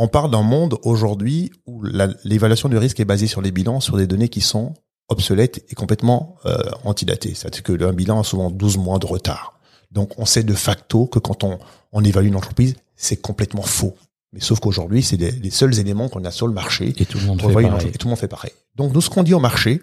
[0.00, 1.82] on part d'un monde aujourd'hui où
[2.24, 4.72] l'évaluation du risque est basée sur les bilans, sur des données qui sont
[5.08, 7.34] obsolètes et complètement euh, antidatées.
[7.34, 9.60] C'est-à-dire que un bilan a souvent 12 mois de retard.
[9.90, 11.58] Donc on sait de facto que quand on,
[11.92, 13.94] on évalue une entreprise, c'est complètement faux.
[14.32, 16.94] Mais sauf qu'aujourd'hui, c'est les, les seuls éléments qu'on a sur le marché.
[16.96, 17.88] Et tout le monde fait pareil.
[17.92, 18.52] Et tout le monde fait pareil.
[18.76, 19.82] Donc nous, ce qu'on dit au marché,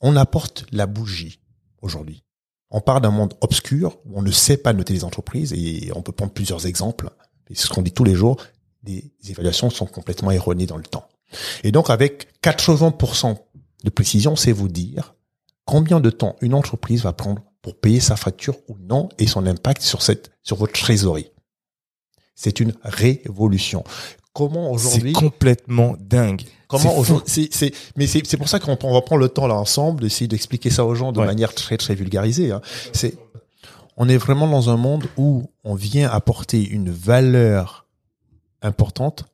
[0.00, 1.40] on apporte la bougie
[1.80, 2.22] aujourd'hui.
[2.70, 6.02] On part d'un monde obscur où on ne sait pas noter les entreprises et on
[6.02, 7.10] peut prendre plusieurs exemples.
[7.48, 8.36] C'est ce qu'on dit tous les jours.
[8.84, 11.06] Les évaluations sont complètement erronées dans le temps.
[11.64, 13.36] Et donc, avec 80%
[13.84, 15.14] de précision, c'est vous dire
[15.64, 19.46] combien de temps une entreprise va prendre pour payer sa facture ou non et son
[19.46, 21.30] impact sur cette, sur votre trésorerie.
[22.34, 23.84] C'est une révolution.
[24.32, 26.42] Comment C'est aujourd'hui, complètement dingue.
[26.66, 29.28] comment c'est aujourd'hui, c'est, c'est, mais c'est, c'est pour ça qu'on on va prendre le
[29.28, 31.26] temps là ensemble d'essayer d'expliquer ça aux gens de Ouais.
[31.26, 32.50] manière très très vulgarisée.
[32.50, 32.62] hein.
[32.94, 33.14] C'est,
[33.98, 37.81] on est vraiment dans un monde où on vient apporter une valeur
[38.62, 39.24] importante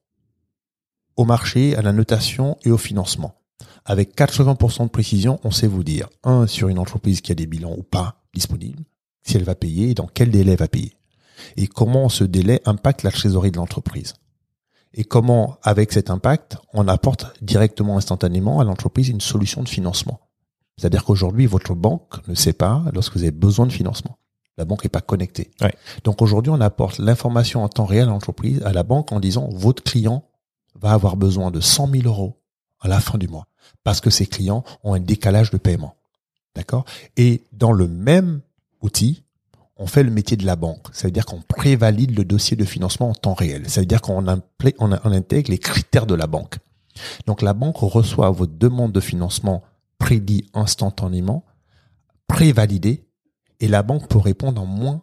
[1.16, 3.34] au marché, à la notation et au financement.
[3.84, 7.46] Avec 80% de précision, on sait vous dire, un, sur une entreprise qui a des
[7.46, 8.84] bilans ou pas disponibles,
[9.22, 10.94] si elle va payer et dans quel délai elle va payer.
[11.56, 14.14] Et comment ce délai impacte la trésorerie de l'entreprise.
[14.94, 20.20] Et comment, avec cet impact, on apporte directement, instantanément à l'entreprise une solution de financement.
[20.76, 24.18] C'est-à-dire qu'aujourd'hui, votre banque ne sait pas lorsque vous avez besoin de financement.
[24.58, 25.50] La banque n'est pas connectée.
[25.62, 25.72] Ouais.
[26.04, 29.48] Donc aujourd'hui, on apporte l'information en temps réel à l'entreprise, à la banque, en disant
[29.52, 30.24] votre client
[30.74, 32.36] va avoir besoin de 100 000 euros
[32.80, 33.46] à la fin du mois
[33.84, 35.94] parce que ses clients ont un décalage de paiement.
[36.54, 36.84] D'accord?
[37.16, 38.40] Et dans le même
[38.82, 39.22] outil,
[39.76, 40.88] on fait le métier de la banque.
[40.92, 43.68] Ça veut dire qu'on prévalide le dossier de financement en temps réel.
[43.70, 46.56] Ça veut dire qu'on on intègre les critères de la banque.
[47.26, 49.62] Donc la banque reçoit votre demande de financement
[49.98, 51.44] prédit instantanément,
[52.26, 53.07] prévalidé,
[53.60, 55.02] et la banque peut répondre en moins,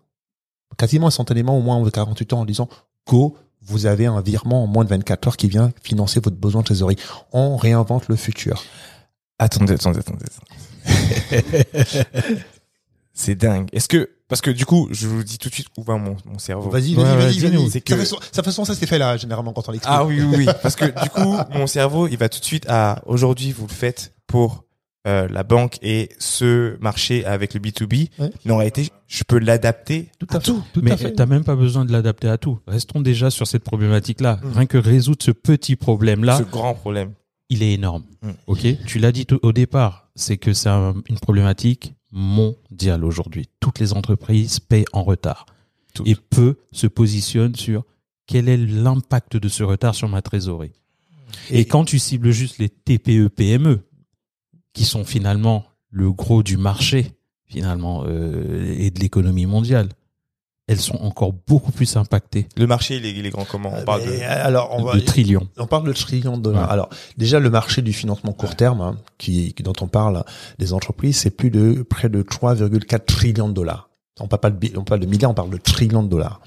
[0.77, 2.69] quasiment instantanément, au moins en 48 heures en disant
[3.07, 6.61] Go, vous avez un virement en moins de 24 heures qui vient financer votre besoin
[6.61, 6.97] de trésorerie.
[7.31, 8.63] On réinvente le futur.
[9.39, 10.25] Attendez, attendez, attendez.
[13.13, 13.69] c'est dingue.
[13.73, 16.15] Est-ce que, parce que du coup, je vous dis tout de suite où va mon,
[16.25, 16.69] mon cerveau.
[16.69, 17.95] Vas-y, vas-y, ouais, vas-y, c'est Ça que-
[18.43, 19.95] fait souvent ça s'est fait là, généralement, quand on l'explique.
[19.97, 20.45] Ah oui, oui, oui.
[20.61, 23.73] Parce que du coup, mon cerveau, il va tout de suite à aujourd'hui, vous le
[23.73, 24.64] faites pour
[25.07, 28.09] euh, la banque et ce marché avec le B2B.
[28.19, 28.31] Ouais.
[28.51, 30.51] En réalité, je peux l'adapter tout à fait.
[30.51, 32.59] Tout Mais t'as même pas besoin de l'adapter à tout.
[32.67, 34.39] Restons déjà sur cette problématique-là.
[34.43, 34.51] Mm.
[34.53, 37.13] Rien que résoudre ce petit problème-là, ce grand problème.
[37.49, 38.03] il est énorme.
[38.23, 38.29] Mm.
[38.47, 43.47] Ok, tu l'as dit tout- au départ, c'est que c'est un- une problématique mondiale aujourd'hui.
[43.59, 45.45] Toutes les entreprises payent en retard
[45.93, 46.07] Toutes.
[46.07, 47.83] et peu se positionnent sur
[48.25, 50.71] quel est l'impact de ce retard sur ma trésorerie.
[51.51, 53.81] Et, quand tu cibles juste les TPE PME,
[54.75, 57.13] qui sont finalement le gros du marché
[57.47, 59.89] finalement euh, et de l'économie mondiale,
[60.67, 63.83] elles sont encore beaucoup plus impactées Le marché, il est, il est grand comment On
[63.85, 64.23] parle Mais, de...
[64.23, 65.47] alors, on va, de trillions.
[65.57, 66.67] On parle de trillions de dollars.
[66.67, 66.73] Ouais.
[66.73, 70.23] Alors, déjà, le marché du financement court terme, hein, qui, qui- dont on parle
[70.57, 73.89] des entreprises, c'est plus de près de 3,4 trillions de dollars.
[74.21, 76.39] On parle pas de, bi- on parle de milliards, on parle de trillions de dollars.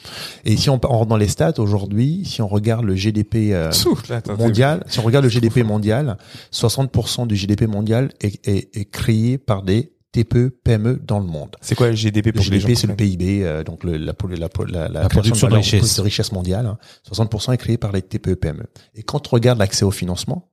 [0.47, 3.71] Et si on, on rentre dans les stats aujourd'hui, si on regarde le GDP euh,
[3.73, 6.17] Souffle, mondial, si on regarde le GDP mondial,
[6.53, 11.57] 60% du GDP mondial est, est, est créé par des TPE, PME dans le monde.
[11.61, 14.15] C'est quoi le GDP Le pour gens GDP, c'est le PIB, euh, donc le, la,
[14.31, 15.97] la, la, la, production de valeur richesse.
[15.97, 16.65] de richesse mondiale.
[16.67, 16.79] hein.
[17.13, 18.65] 60% est créé par les TPE-PME.
[18.95, 20.49] Et quand on regarde l'accès au financement,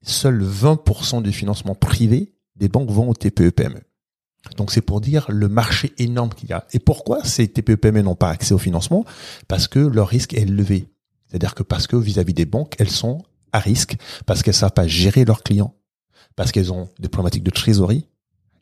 [0.00, 3.80] seul 20% du financement privé des banques vont aux TPE-PME.
[4.56, 6.66] Donc c'est pour dire le marché énorme qu'il y a.
[6.72, 9.04] Et pourquoi ces TPE-PME n'ont pas accès au financement?
[9.48, 10.88] Parce que leur risque est élevé.
[11.28, 13.22] C'est-à-dire que parce que vis-à-vis des banques, elles sont
[13.52, 13.96] à risque,
[14.26, 15.74] parce qu'elles savent pas gérer leurs clients,
[16.36, 18.06] parce qu'elles ont des problématiques de trésorerie,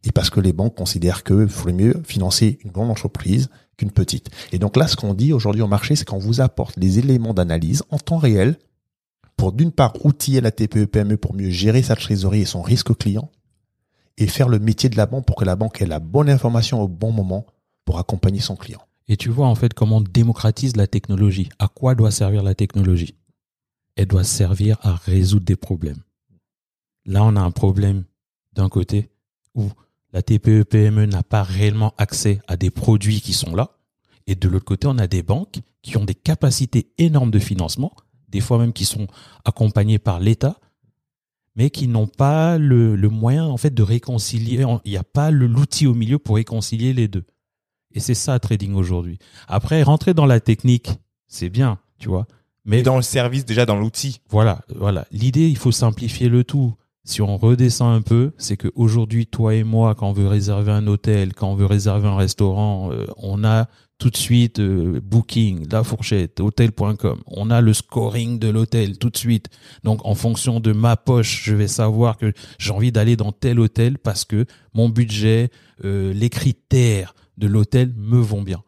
[0.05, 4.31] et parce que les banques considèrent qu'il faudrait mieux financer une grande entreprise qu'une petite.
[4.53, 7.35] Et donc là, ce qu'on dit aujourd'hui au marché, c'est qu'on vous apporte les éléments
[7.35, 8.57] d'analyse en temps réel
[9.37, 13.31] pour d'une part outiller la TPE-PME pour mieux gérer sa trésorerie et son risque client,
[14.19, 16.81] et faire le métier de la banque pour que la banque ait la bonne information
[16.81, 17.47] au bon moment
[17.85, 18.81] pour accompagner son client.
[19.09, 21.49] Et tu vois en fait comment on démocratise la technologie.
[21.59, 23.15] À quoi doit servir la technologie?
[23.97, 26.03] Elle doit servir à résoudre des problèmes.
[27.05, 28.05] Là, on a un problème
[28.53, 29.11] d'un côté
[29.55, 29.71] où
[30.13, 33.71] la TPE-PME n'a pas réellement accès à des produits qui sont là.
[34.27, 37.93] Et de l'autre côté, on a des banques qui ont des capacités énormes de financement,
[38.29, 39.09] des fois même qui sont
[39.45, 40.59] accompagnées par l'État,
[41.57, 44.65] mais qui n'ont pas le, le moyen en fait de réconcilier.
[44.85, 47.25] Il n'y a pas l'outil au milieu pour réconcilier les deux.
[47.95, 49.19] Et c'est ça trading aujourd'hui.
[49.49, 50.93] Après, rentrer dans la technique,
[51.27, 52.27] c'est bien, tu vois.
[52.65, 54.21] Mais Et dans le service, déjà dans l'outil.
[54.31, 55.07] voilà, voilà.
[55.11, 56.75] L'idée, il faut simplifier le tout.
[57.05, 60.87] Si on redescend un peu, c'est qu'aujourd'hui, toi et moi, quand on veut réserver un
[60.87, 63.69] hôtel, quand on veut réserver un restaurant, euh, on a
[63.99, 67.23] tout de suite euh, Booking, La Fourchette, hôtel.com.
[67.27, 69.49] On a le scoring de l'hôtel tout de suite.
[69.83, 73.59] Donc, en fonction de ma poche, je vais savoir que j'ai envie d'aller dans tel
[73.59, 75.51] hôtel parce que mon budget,
[75.85, 78.63] euh, les critères de l'hôtel me vont bien.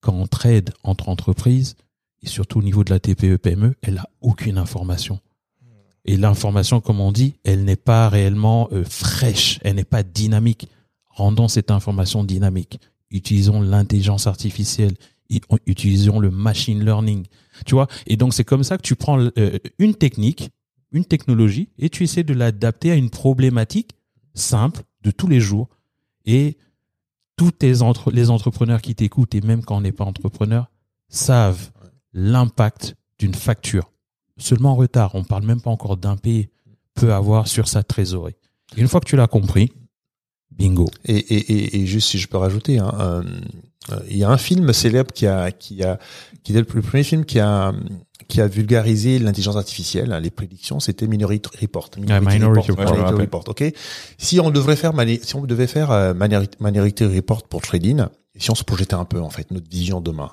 [0.00, 1.76] Quand on trade entre entreprises,
[2.22, 5.20] et surtout au niveau de la TPE-PME, elle a aucune information.
[6.04, 10.68] Et l'information, comme on dit, elle n'est pas réellement euh, fraîche, elle n'est pas dynamique.
[11.08, 12.78] Rendons cette information dynamique.
[13.10, 14.94] Utilisons l'intelligence artificielle,
[15.66, 17.26] utilisons le machine learning.
[17.66, 17.88] Tu vois?
[18.06, 20.50] Et donc, c'est comme ça que tu prends euh, une technique,
[20.92, 23.92] une technologie, et tu essaies de l'adapter à une problématique
[24.34, 25.68] simple de tous les jours.
[26.24, 26.56] Et
[27.36, 30.70] tous tes entre, les entrepreneurs qui t'écoutent, et même quand on n'est pas entrepreneur,
[31.08, 31.70] savent
[32.12, 33.89] l'impact d'une facture
[34.40, 36.50] seulement en retard, on parle même pas encore d'impayé,
[36.94, 38.36] peut avoir sur sa trésorerie.
[38.76, 39.72] Et une fois que tu l'as compris,
[40.50, 40.88] bingo.
[41.04, 43.22] Et, et, et, et juste si je peux rajouter, hein, euh,
[44.08, 45.98] il y a un film célèbre qui a, qui a,
[46.42, 47.72] qui est le premier film qui a,
[48.28, 51.90] qui a vulgarisé l'intelligence artificielle, hein, les prédictions, c'était Minority Report.
[51.98, 53.28] Minority Report, rappelle.
[53.32, 53.72] ok.
[54.18, 54.92] Si on devrait faire,
[55.22, 58.04] si on devait faire euh, Minority Minority Report pour trading,
[58.36, 60.32] si on se projetait un peu en fait notre vision demain,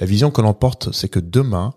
[0.00, 1.74] la vision que l'on porte, c'est que demain,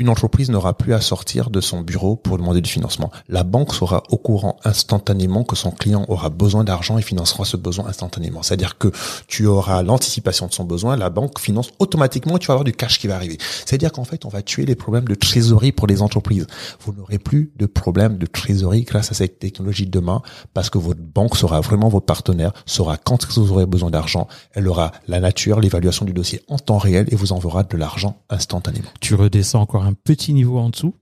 [0.00, 3.10] une entreprise n'aura plus à sortir de son bureau pour demander du financement.
[3.28, 7.58] La banque sera au courant instantanément que son client aura besoin d'argent et financera ce
[7.58, 8.42] besoin instantanément.
[8.42, 8.90] C'est-à-dire que
[9.28, 12.72] tu auras l'anticipation de son besoin, la banque finance automatiquement et tu vas avoir du
[12.72, 13.36] cash qui va arriver.
[13.66, 16.46] C'est-à-dire qu'en fait, on va tuer les problèmes de trésorerie pour les entreprises.
[16.80, 20.22] Vous n'aurez plus de problème de trésorerie grâce à cette technologie de demain
[20.54, 24.66] parce que votre banque sera vraiment votre partenaire, saura quand vous aurez besoin d'argent, elle
[24.66, 28.88] aura la nature, l'évaluation du dossier en temps réel et vous enverra de l'argent instantanément.
[29.00, 30.94] Tu redescends encore un petit niveau en dessous.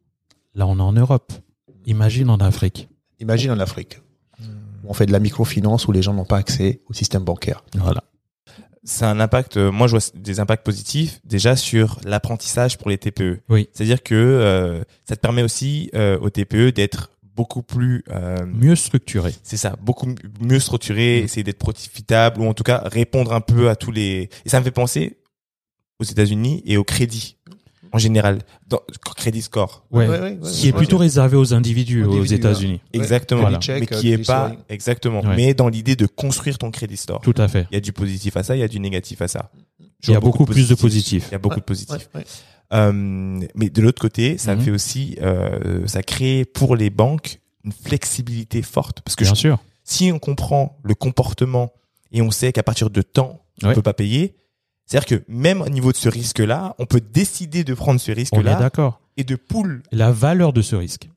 [0.55, 1.33] Là, on est en Europe.
[1.87, 2.89] Imagine en Afrique.
[3.21, 4.01] Imagine en Afrique,
[4.41, 4.45] où
[4.89, 7.65] on fait de la microfinance où les gens n'ont pas accès au système bancaire.
[7.75, 8.05] Voilà.
[8.85, 9.57] c'est un impact.
[9.57, 13.41] euh, moi, je vois des impacts positifs déjà sur l'apprentissage pour les TPE.
[13.49, 13.69] Oui.
[13.73, 18.75] C'est-à-dire que euh, ça te permet aussi euh, aux TPE d'être beaucoup plus, euh, Mieux
[18.77, 19.33] structuré.
[19.45, 21.25] c'est ça, beaucoup mieux structuré, Mm.
[21.25, 24.29] essayer d'être profitable ou en tout cas répondre un peu à tous les.
[24.45, 25.19] Et ça me fait penser
[26.01, 27.37] aux États-Unis et au crédit
[27.93, 28.39] en général,
[28.69, 28.81] dans
[29.17, 29.85] crédit score.
[29.91, 30.07] Ouais.
[30.09, 32.81] Ouais, ouais, ouais, qui est plutôt réservé aux individus aux Individus, États-Unis.
[32.93, 33.59] Exactement.
[33.61, 34.59] Check, mais euh, qui est credit pas scoring.
[34.69, 35.21] exactement.
[35.25, 35.37] Ouais.
[35.37, 37.21] Mais dans l'idée de construire ton crédit store.
[37.21, 37.67] Tout à fait.
[37.71, 39.51] Il y a du positif à ça, il y a du négatif à ça.
[40.05, 41.27] Il y a beaucoup plus de positifs.
[41.31, 42.09] Il y a beaucoup Ouais, de positifs.
[42.15, 42.27] Ouais, ouais.
[42.75, 42.93] Euh,
[43.55, 44.61] mais de l'autre côté, ça Mhm.
[44.63, 49.01] fait aussi, euh, ça crée pour les banques une flexibilité forte.
[49.01, 49.59] Parce que Bien je- sûr.
[49.85, 51.73] si on comprend le comportement
[52.13, 54.37] et on sait qu'à partir de temps, on peut pas payer,
[54.89, 58.15] c'est-à-dire que même au niveau de ce risque-là, on peut décider de prendre ce On
[58.15, 59.01] est risque-là d'accord.
[59.17, 59.83] et de pool.
[59.93, 61.09] La valeur de ce risque.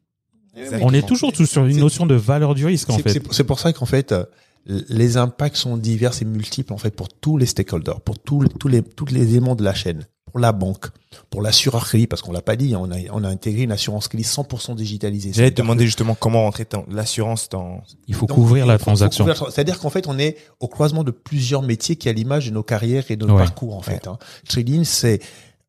[0.82, 3.10] On est toujours tout sur une notion de valeur du risque, en C'est- fait.
[3.14, 4.26] c'est- C'est pour ça qu'en fait, euh,
[4.66, 8.68] les impacts sont divers et multiples en fait pour tous les stakeholders, pour tous tous
[8.68, 10.88] les tous les éléments de la chaîne, pour la banque,
[11.30, 14.08] pour l'assureur crédit parce qu'on l'a pas dit, on a on a intégré une assurance
[14.08, 15.32] crédit 100% digitalisée.
[15.34, 17.84] J'allais te C'est-à-dire demander justement comment rentrer dans l'assurance dans.
[18.08, 19.26] Il faut Donc, couvrir la transaction.
[19.50, 22.64] C'est-à-dire qu'en fait, on est au croisement de plusieurs métiers qui à l'image de nos
[22.64, 23.44] carrières et de nos Ouais.
[23.44, 24.08] parcours, en fait.
[24.08, 24.18] Hein.
[24.48, 25.20] Trading, c'est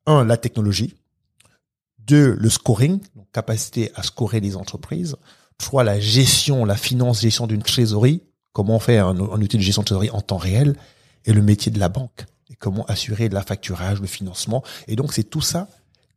[0.05, 0.95] un, la technologie.
[1.99, 5.15] Deux, le scoring, donc capacité à scorer les entreprises.
[5.57, 8.21] Trois, la gestion, la finance, gestion d'une trésorerie.
[8.51, 10.75] Comment on fait un, un outil de gestion de trésorerie en temps réel.
[11.25, 12.25] Et le métier de la banque.
[12.49, 14.63] Et comment assurer la facturage, le financement.
[14.87, 15.67] Et donc, c'est tout ça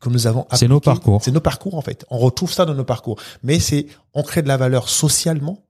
[0.01, 0.95] que nous avons C'est nos appliqué.
[0.95, 1.23] parcours.
[1.25, 2.05] C'est nos parcours, en fait.
[2.11, 3.19] On retrouve ça dans nos parcours.
[3.43, 5.63] Mais c'est, on crée de la valeur socialement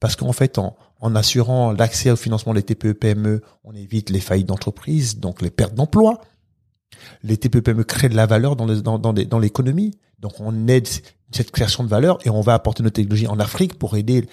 [0.00, 4.20] parce qu'en fait, en, en assurant l'accès au financement des TPE PME, on évite les
[4.20, 6.20] faillites d'entreprise, donc les pertes d'emploi.
[7.22, 9.92] Les TPE PME créent de la valeur dans les- dans, dans l'économie.
[10.18, 10.88] Donc on aide
[11.30, 14.28] cette création de valeur et on va apporter nos technologies en Afrique pour aider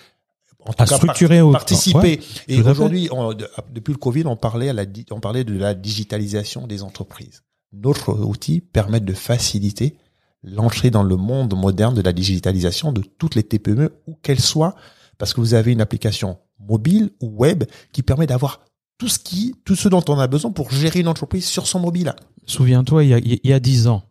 [0.66, 1.98] en tout À cas, structurer par- participer.
[2.00, 5.58] Ouais, et aujourd'hui, de- depuis le Covid, on parlait à la, di- on parlait de
[5.58, 7.44] la digitalisation des entreprises.
[7.74, 9.98] Notre outil permet de faciliter
[10.44, 14.76] l'entrée dans le monde moderne de la digitalisation de toutes les TPE, où qu'elles soient,
[15.18, 18.62] parce que vous avez une application mobile ou web qui permet d'avoir
[18.98, 21.80] tout ce qui, tout ce dont on a besoin pour gérer une entreprise sur son
[21.80, 22.14] mobile.
[22.46, 24.04] Souviens-toi, il y a, 10 ans,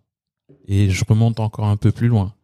[0.69, 2.35] et je remonte encore un peu plus loin,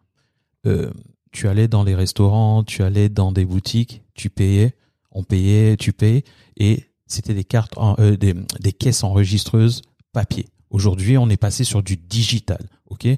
[0.67, 0.91] euh,
[1.33, 4.77] tu allais dans les restaurants, tu allais dans des boutiques, tu payais,
[5.11, 6.25] on payait, tu payais,
[6.57, 10.47] et c'était des cartes, euh, des, caisses enregistreuses papier.
[10.71, 13.09] Aujourd'hui, on est passé sur du digital, ok?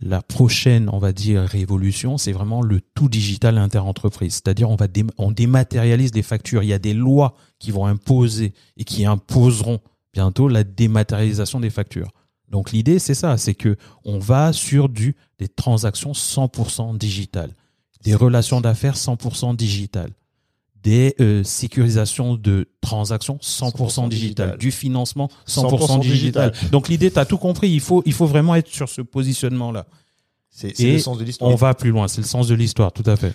[0.00, 4.34] La prochaine, on va dire, révolution, c'est vraiment le tout digital interentreprise.
[4.34, 6.62] C'est-à-dire, on dématérialise les factures.
[6.62, 9.80] Il y a des lois qui vont imposer et qui imposeront
[10.12, 12.12] bientôt la dématérialisation des factures.
[12.50, 17.52] Donc l'idée c'est ça, c'est que on va sur du des transactions 100% digitales.
[18.02, 20.12] des relations d'affaires 100% digitales,
[20.82, 24.58] des euh, sécurisations de transactions 100%, 100% digitales, digital.
[24.58, 26.50] du financement 100%, 100% digital.
[26.50, 26.70] digital.
[26.70, 29.86] Donc l'idée, tu as tout compris, il faut, il faut vraiment être sur ce positionnement-là.
[30.50, 31.50] C'est le sens de l'histoire.
[31.50, 33.34] On va plus loin, c'est le sens de l'histoire, tout à fait.